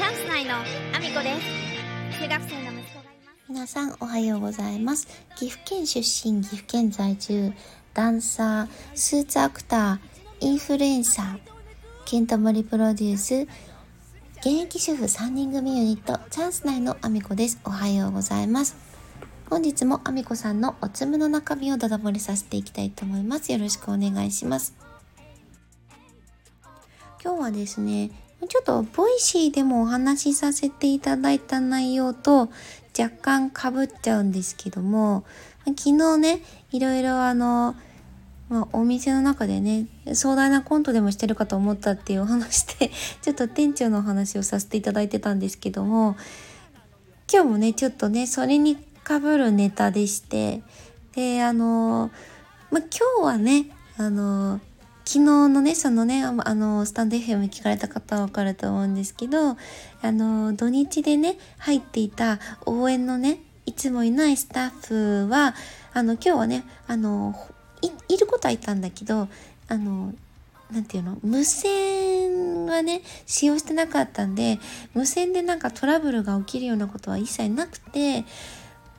[0.00, 1.34] チャンス内のアミコで
[2.08, 2.22] す。
[2.22, 3.44] 中学生の息子がいます。
[3.50, 5.06] 皆さんおはようございます。
[5.36, 7.52] 岐阜県出身岐阜県在住
[7.92, 11.38] ダンサースーツアクターインフルエンサー
[12.06, 13.46] ケントモリプロデュース
[14.38, 17.60] 現役主婦3人組ユニットチャンス内のアミコです。
[17.66, 18.78] おはようございます。
[19.50, 23.52] 本日もアミコさんのおつむの中身をダダ漏れさせていきたいと思います。
[23.52, 24.74] よろしくお願いします。
[27.22, 32.50] 今日はですねちょっとボイシーでもお話しさせていただいた内容と
[32.98, 35.24] 若干かぶっちゃうんですけども、
[35.66, 36.40] 昨日ね、
[36.72, 37.76] いろいろあの、
[38.48, 42.90] まあ、お店の中でね、壮大なコントでもしてるかと思ったっていうお話で、
[43.22, 46.16] ちょっと店長のお話をさせていただいてたんですけども、
[47.32, 50.62] 今日もね、ちょっとね、それにかぶるネタでして、
[51.14, 52.10] で、あの、
[52.70, 53.66] まあ、今日はね、
[53.98, 54.60] あの、
[55.12, 59.56] 昨日のね、そのね、あの、スタンド FM 聞かれた方はわかると思うんですけど、
[60.02, 65.56] あの、土日でね、入っていた応援のね、いつもいないスタッフは、
[65.94, 67.34] あの、今日はね、あの、
[67.82, 69.26] い、ることはいたんだけど、
[69.66, 70.14] あの、
[70.70, 74.60] なんていうの無線はね、使用してなかったんで、
[74.94, 78.24] 無線でなんかトラブルが起きるようなことは一切なくて、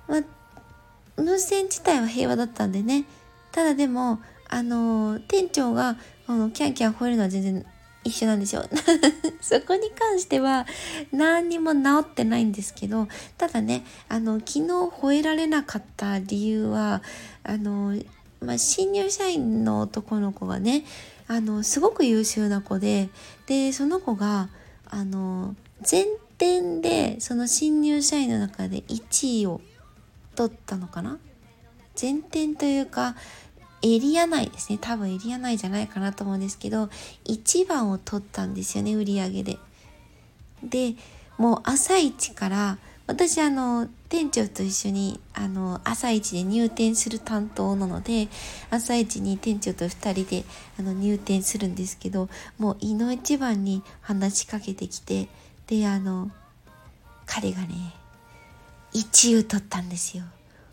[0.10, 0.22] ま
[1.16, 3.06] 無線自体は平和だったんでね、
[3.54, 4.20] ただでも、
[4.52, 7.66] あの店長があのキャンキャン吠えるのは全然
[8.04, 8.64] 一緒なんですよ。
[9.42, 10.66] そこに関しては
[11.12, 13.08] 何にも治ってないんですけど、
[13.38, 17.04] ただね、あの、昨日吠えられなかった理由は、
[17.44, 17.96] あの、
[18.40, 20.84] まあ、新入社員の男の子がね、
[21.28, 23.10] あの、すごく優秀な子で、
[23.46, 24.50] で、その子が、
[24.86, 25.56] あの、
[25.90, 26.06] 前
[26.38, 29.62] 転で、その新入社員の中で1位を
[30.36, 31.20] 取ったのかな？
[32.02, 33.16] 前転というか、
[33.84, 34.78] エリア内ですね。
[34.80, 36.90] 多分エリア内じゃないかなと思うんですけど、
[37.26, 39.58] 1番を取ったんですよね、売り上げで。
[40.64, 40.96] で、
[41.38, 48.28] もう朝一から、私あの、店長と一緒に、あの、朝一で入店する担当なので、
[48.70, 50.44] 朝一に店長と2人で、
[50.80, 55.28] あの、入店するんですけど、もう胃の一番に話しかけてきて、
[55.68, 56.32] で、あの、
[57.26, 57.94] 彼がね、
[58.94, 60.24] 1位を取ったんですよ。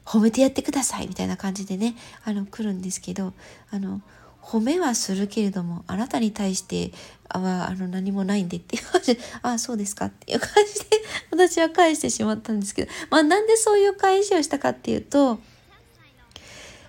[0.09, 3.35] 褒めてやってくださいみたいな感じでねあの来るんですけど
[3.71, 4.01] あの
[4.41, 6.93] 褒めはするけれどもあなたに対して
[7.29, 10.87] はあの何もないんでっていう感じでああそうですかっていう感じで
[11.31, 15.39] 私は返してしまったんですけどまあなんでそういう返しをしたかっていうと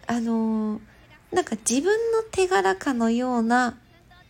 [0.07, 0.79] あの
[1.33, 3.77] なんか自分の手柄かのような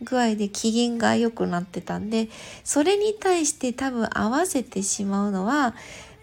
[0.02, 2.28] 具合で機嫌が良くなってたんで
[2.64, 5.76] それに対して多分合わせてしまうのは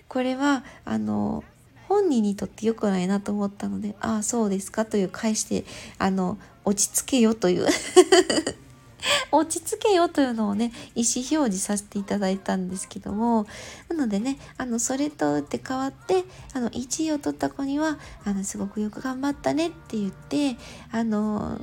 [0.09, 1.45] これはあの
[1.87, 5.65] 本人にとって良くないなと思ったので、ああ、そうですかという返して、
[5.97, 7.67] あの、落ち着けよという。
[9.31, 13.45] 落ち着けよというのをね、意思表示させていただいたんですけども、
[13.89, 20.57] なのでね、あの、それと打って変わって、あの、1位を取った子には、あの、すごくよく頑張ったねって言って、
[20.91, 21.61] あの、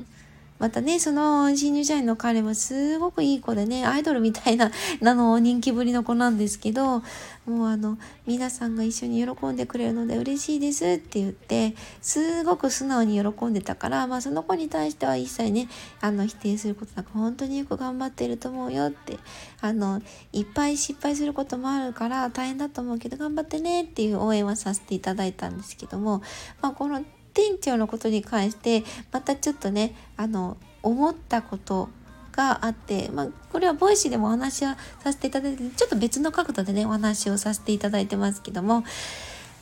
[0.57, 4.71] またね、その新入社員の彼もすごくいい子でね、アイドルみたいな、
[5.03, 7.03] あの、人気ぶりの子なんですけど、
[7.45, 15.67] もうあの、皆さんが一緒に喜んでくれるので嬉しいですって言って、すごく素直に喜んでたから、まあその子に対しては一切ね、
[15.99, 19.19] あの、否定することなく、本当によく頑張ってると思うよって、
[19.59, 20.01] あの、
[20.31, 26.21] いっぱい失敗することもあるから大変だと思うけど頑張ってねっていう応援はさせていただいたんですけども、
[26.61, 27.03] まあこの
[27.35, 31.89] 店長のことに関してまたちょっとねあの思ったこと
[32.31, 38.83] があって、まあ、これはボイシーでもお話はさせていただいてちょっと別の角度でねお話をさせていただいてますけども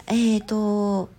[0.07, 1.09] えっ、ー、と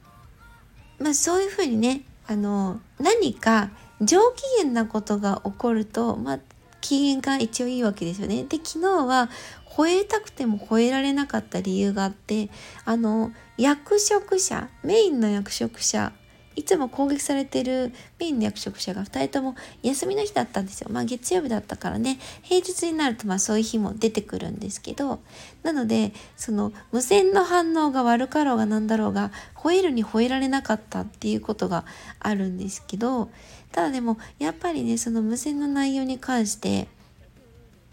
[0.98, 6.38] まあそういうふうにねあの何か上機嫌なことが起こるとまあ
[6.80, 8.44] 機嫌が一応いいわけですよね。
[8.44, 9.30] で昨日は
[9.66, 12.50] 吠えたくても吠えられなかった理由があって
[12.84, 16.12] あの役職者メインの役職者
[16.56, 20.88] いつも攻撃されてるメインの役職者が2人とも休みの日だったんですよ。
[20.90, 25.20] まあ月曜日だったからね、平日になるとまあそういう日も出てくるんですけど、
[25.62, 31.84] なので、その無線の反応が悪かろうがなんだろうが、吠えるに吠えられなかったっていうことが
[32.20, 33.30] あるんですけど、
[33.72, 36.88] ただでもやっぱりね、その無線の内容に関して、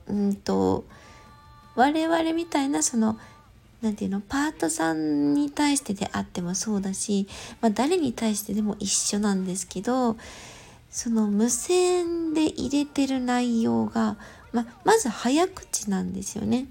[0.08, 0.86] うんと、
[1.76, 3.18] 我々みたいなその
[3.82, 4.22] 何て言うの？
[4.22, 7.28] パートさんに対してであってもそうだし、
[7.62, 10.18] まあ、誰に対してでも一緒なんですけど
[10.90, 14.18] その無線で入れてる内容が、
[14.52, 16.68] ま、まず早口なんですよね。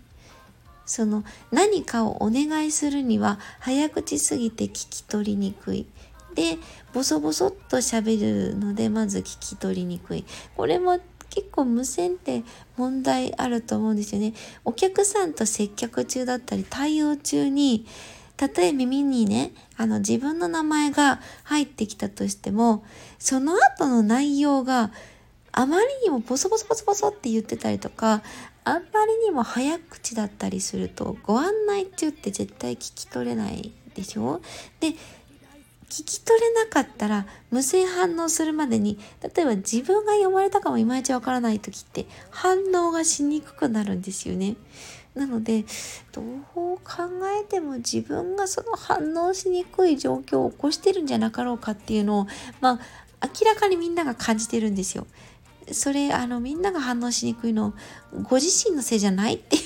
[0.87, 5.87] その何かをお願いするには早口すぎて聞き取りにくい。
[6.35, 6.59] で
[6.93, 10.25] ボソボソっと喋るのでまず聞き取りにくい。
[10.57, 12.43] これも結構無線って
[12.77, 14.35] 問題あると思うんですよね。
[14.65, 17.87] お客さんと接客中だったり対応中に
[18.37, 22.85] たとえ耳にね、あの自分の名前が入ってきたとしても、
[23.19, 24.91] その後の内容が
[25.53, 28.23] あまりにもボソボソボソボソって言ってたりとか、
[28.65, 34.41] あんまりにも早口だったりすると、ご案内中って絶対聞き取れないでしょ？
[34.81, 34.95] で、
[35.91, 38.99] 聞き取れなかったら無線反応するまでに
[39.35, 44.57] 例えば自分が読まれたかもいまいちわからない時って反応がしにくくなるんですよね。
[45.15, 45.65] なので
[46.13, 46.79] どう考
[47.37, 52.27] えても自分がその反応しにくい状況を起こしてるんじゃなかろうかっていうのを
[52.61, 52.79] ま
[53.21, 55.09] あ明らかにみんなが感じてるんですよ。
[55.73, 57.75] それあのみんなが反応しにくいの
[58.23, 59.59] ご自身のせいじゃないってい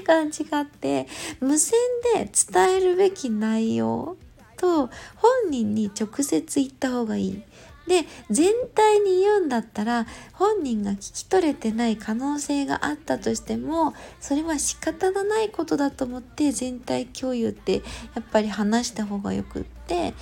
[0.00, 1.06] う 感じがあって
[1.40, 1.78] 無線
[2.14, 4.16] で伝えるべき内容
[4.56, 7.42] と本人に直接言った方がいい。
[7.86, 17.80] で全体に言うんだったら本人が聞き取れてない可能性があったとしてもそれは仕方のないことだと思って全体共有ってや
[18.20, 20.14] っぱり話した方がよくって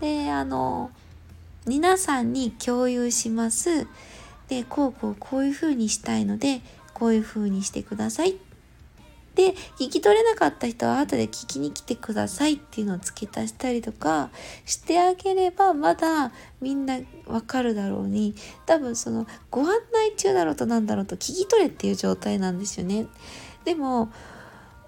[0.00, 0.90] であの
[1.66, 3.86] 皆さんに共有します
[4.48, 6.62] でこうこうこういうふうにしたいので
[6.94, 8.34] こういうふうにしてくださいっ
[9.40, 14.28] で聞き取れなかった人は後で聞きに来てくださいっていうのを付け足したりとか
[14.66, 18.34] してあげればまだみんなわかるだろうに
[18.66, 23.06] 多分そのご案内中だろうとなんだろうと聞き取れっていう状態なんですよね。
[23.64, 24.12] でも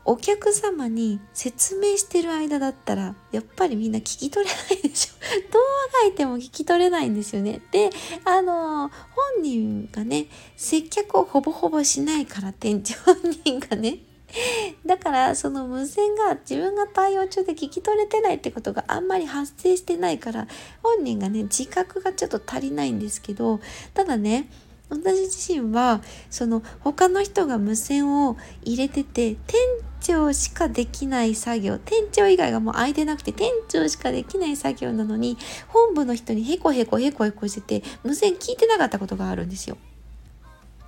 [0.05, 5.15] お客様に説明してる間だったらやっぱりみんな聞き取れないでしょ。
[5.51, 5.61] 動
[5.95, 7.63] 画がいても聞き取れないんですよね。
[7.71, 7.89] で
[8.27, 10.27] あの本人がね
[10.57, 14.12] 接客をほぼほぼしないから店長本人がね。
[14.87, 20.47] だからその無線が自分が対応中で聞き取れてないってことがあんまり発生してないから
[20.83, 23.61] 本人がね自覚がちょっと足りないんですけど
[23.95, 24.49] ただね
[24.89, 29.59] 私自身はその他の人が無線を入れてて店
[30.01, 35.39] 長しかできない作業店長以外がもう空いてなくて店長しかできない作業なのに
[35.69, 39.79] 本部の人にヘコヘコヘコヘコしてて無線聞いてなかったことがあるんですよ。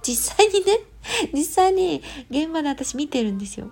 [0.06, 0.79] 実際にね
[1.33, 3.71] 実際に現場で私見てるんですよ。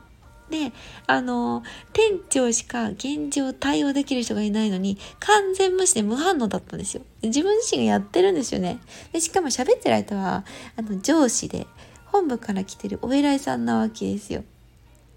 [0.51, 0.71] で、
[1.07, 1.63] あの、
[1.95, 7.03] 店長しか現状対応できる人がいないのに、完全無視で無反応だったんですよ。
[7.23, 8.79] 自分自身がやってるんですよね。
[9.13, 10.45] で、しかも喋ってる相手は、
[10.77, 11.67] あの、上司で、
[12.05, 14.45] 本部から来てるお偉いさんなわけですよ。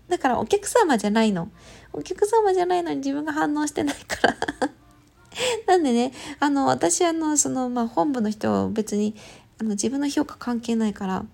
[0.07, 1.50] だからお客様じゃないの。
[1.91, 4.38] お客様じゃないのに自分が反応してないから
[5.67, 9.15] なんでね、あの、私あの、その、まあ、本部の人を別に、
[9.59, 11.25] あの、自分の評価関係ないから、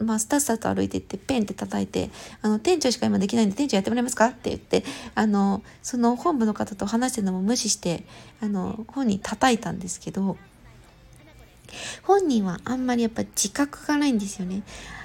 [0.00, 2.10] まあ、スタスタと歩いてってペンって叩いて
[2.42, 4.84] 「あの店長しか今できないんで店長やってもらえますか?」って言って
[5.14, 8.04] あのその本部の方と話してるのも無視して
[8.40, 10.36] あの本人叩いたんですけど
[12.02, 14.62] 本人はあんまりやっぱ自覚がないんですよね。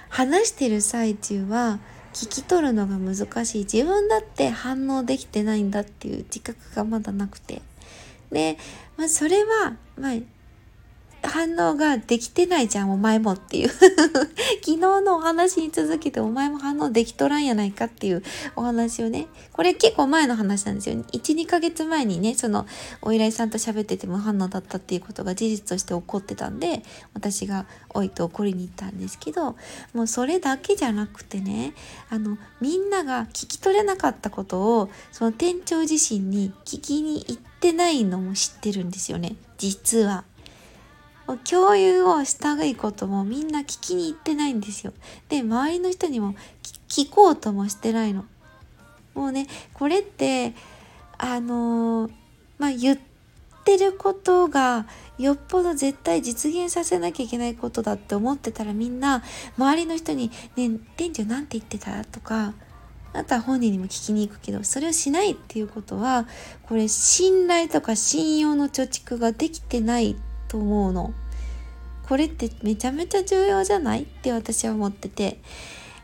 [0.09, 1.79] 話してる最中は
[2.13, 7.63] 聞き取るのが難しい自分だって反応できてないんだっていう自覚がまだなくて
[8.31, 8.59] で、
[8.95, 10.13] まあ、それは、まあ、
[11.23, 13.69] 反応ができてないじゃん、お前もっていう
[14.61, 18.23] 昨日のお話に続けてお前も反応できとらんやないかっていう
[18.55, 20.95] お話をね、これ結構前の話なんですよ。
[20.95, 22.65] 1、2ヶ月前にね、その
[23.01, 26.83] お依頼さんと喋ってて無反応だったっていうことが事実として起こってたんで、
[27.13, 29.55] 私がおいと怒りに行ったんですけど、
[29.93, 31.73] もうそれだけじゃなくてね、
[32.09, 40.25] あの、みんなが聞き取れなかったことを、その店長自身に聞きに行ってないのも知ってるんですよね、実は。
[41.49, 44.93] 共有をしたいこともみんな聞きに行ってないんですよ。
[45.29, 46.35] で、周りの人にも
[46.89, 48.25] 聞こうともしてないの。
[49.13, 50.53] もうね、これって、
[51.17, 52.11] あのー、
[52.57, 52.99] まあ、言っ
[53.63, 54.85] てることが
[55.17, 59.23] よっぽど絶対実現させなきゃいけないことだって思ってたらみんな
[59.57, 62.53] 周りの人に「ね店長なんて言ってた?」とか
[63.13, 66.27] あとは本人にも聞きに行くけどそれをしないっていうことは
[66.67, 71.13] これ信頼とか信用の貯蓄ができてないってと思うの。
[72.07, 74.03] これってめちゃめちゃ重要じゃない？
[74.03, 75.39] って私は思ってて。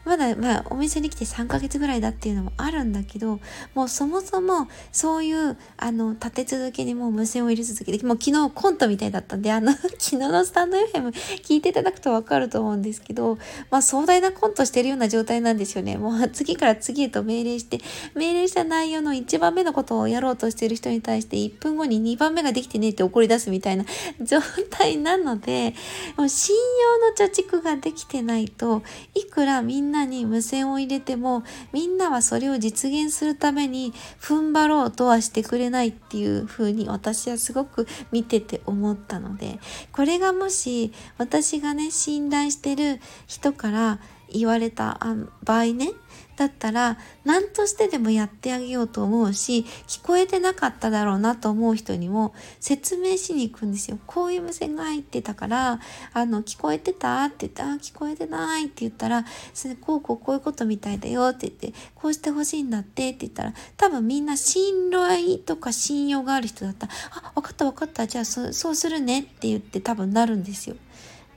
[0.09, 3.39] まだ、まあ、お店に来て3ヶ月ぐらいだっていうのもあるんだけど、
[3.75, 11.11] もうそもそもそういう、あの、立て続けにもう無線を入れ続けて、もう昨日コントみたいだったんで、あの、 昨日のスタンド FM
[11.43, 13.37] 聞いていただくとわかると思うんですけど、
[13.69, 15.97] まあ壮大なコントしてるような状態なんですよね。
[15.97, 17.79] もう次から次へと命令して、
[18.15, 23.85] 命令した内容の1番目のことをやろうとしてる人に対して1分後に2番目ができてねって怒り出すみたいな
[24.21, 24.39] 状
[24.71, 25.75] 態なので、
[26.17, 28.81] もう信用の貯蓄ができてないと
[29.13, 39.59] いくらみんななに無線を入れてもみんなはそれを実現するために踏ん張ろうとはしてくれないっていう風に私はすごく見てて思ったので
[39.91, 43.99] これがもし私がね信頼してる人から
[44.31, 44.99] 言われた
[45.43, 45.91] 場合ね
[46.39, 53.99] だったら何としてでもやってあげようと思うし聞こえてなかっただろうなと思う人にも説明しに行くんですよ。
[54.07, 55.81] こういう無線が入ってたから
[56.13, 70.77] あの聞こえてたって言ってあ聞こえてないって言ったらそれこうこうこういうことみたいだよって言ってこうしてほしいんだってって言ったら多分みんな信頼とか信用がある人だったらあ分かった分かったじゃあそうするねって言って多分なるんですよ。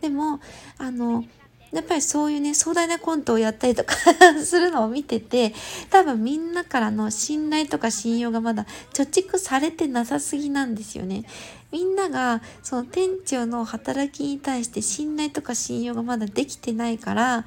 [0.00, 0.40] でも
[0.78, 1.24] あの
[1.72, 3.94] やっぱりそういうね、壮大なコントをやったりとか
[4.44, 5.54] するのを見てて、
[5.88, 11.24] 多分みんなからの信頼とか信用がまだ貯蓄されてなさすぎなんですよね。
[11.70, 17.46] みんながその店長の働きに対して信頼とか信用がまだできてないから、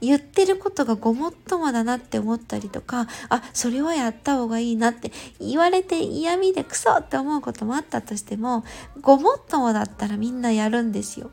[0.00, 8.64] 言ってることがごもっともだなって思ったりとか、あ、それはやった方がいいなって言われて嫌味でクソって思うこともあったとしても、
[9.00, 11.32] ごもっともだったらみんなやるんですよ。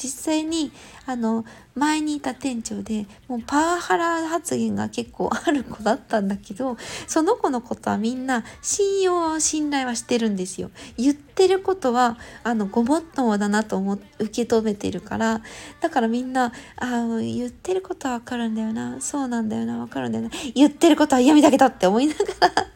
[0.00, 0.70] 実際に
[1.06, 6.76] あの前にいた店長でもうパワハラ発言が結構ある子だったんだけど
[7.06, 10.70] その子のことはみんな信用信頼はしてるんですよ。
[10.96, 15.40] 言ってることはあのごもっともだなと思受け止めてるから
[15.80, 22.66] だからみんなあ言ってることはわかるんだよなそうなんだよなわかるんだよな言ってることは嫌味だけだって思いながら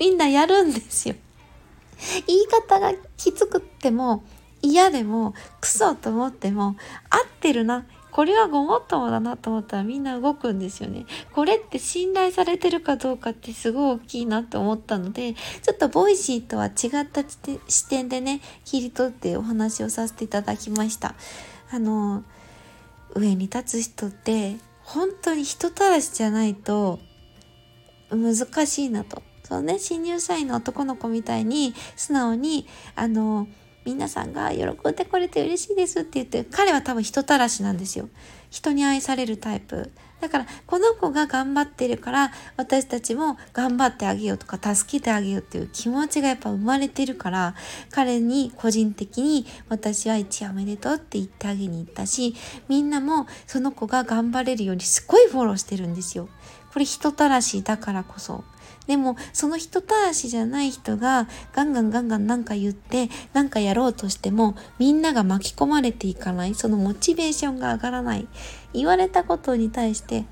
[0.00, 1.14] みんなやるんですよ。
[2.26, 4.24] 言い方がきつくっても
[4.64, 6.76] 嫌でもクソと思っても
[7.10, 11.04] 合ってるなこれはごもっともだなと思ったらみんな動くんですよね。
[11.32, 17.24] これって信頼されてるかどうかってすごい大きいなと思ったので、ちょっとボイシーとは違った
[17.66, 21.16] 視点でね、切り取ってお話をさせていただきました。
[21.72, 22.22] あの、
[23.16, 27.00] 上に立つ人って本当に人たらしじゃないと
[28.10, 29.24] 難しいなと。
[29.42, 33.48] そうね、新入社員の男の子みたいに素直に、あの、
[33.84, 38.08] 皆さんが喜んでくれて嬉しいですって言って彼は多分人たらしなんですよ
[38.50, 47.54] 人に愛されるタイプだからこの子が頑張ってるから私たちも頑張ってあげようとか助けてあげようっていう気持ちがやっぱ生まれてるから
[47.90, 52.34] 彼に個人的に私は一夜おめでとうって言ってあげに行ったし
[52.68, 56.28] みんなもその子が頑張れるようにすごいフォローしてるんですよ。
[56.74, 58.44] これ人たらしだからこそ。
[58.86, 66.54] でもその人たらしじゃない人がガンガンガンガンなんか言ってなんかやろうとしてもみんなが巻き込まれていかない。
[66.54, 68.28] そのモチベーションが上がらない。
[68.74, 70.26] 言われたことに対して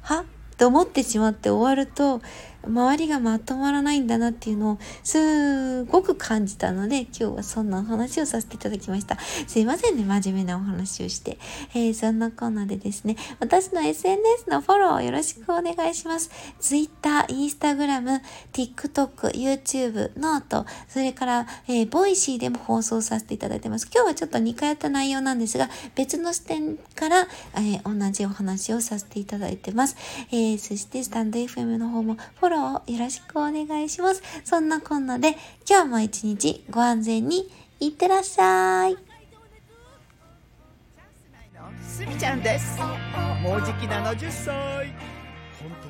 [0.00, 0.20] は？
[0.20, 0.24] っ
[0.56, 2.22] て思ってしまって終わると
[2.66, 9.18] 周りがまとまらないんだなっていうのをすごく感じたので今日はそんなお話をさせていただきました。
[9.46, 11.38] すいませんね、真面目なお話をして。
[11.74, 16.30] えー、そんなコーナーでですね、私の SNS のフォローをよろしくお願いします。
[16.60, 18.20] Twitter、Instagram、
[18.52, 23.88] TikTok、YouTube、 note、それから、えー、ボイシーでも放送させていただいてます。
[23.92, 29.96] 今日はちょっと2回やった内容なんですが、別の視点から、えー、同じお話をさせていただいてます。
[30.30, 34.22] えー、そしてスタンド FM の方もフォローをよろしくお願いします。
[34.44, 35.36] そんなこんなで
[35.68, 37.48] 今日も一日ご安全に
[37.80, 38.96] いってらっしゃい。
[41.82, 42.78] すみちゃんです。
[43.42, 44.88] もうじき70歳。
[45.60, 45.89] 本当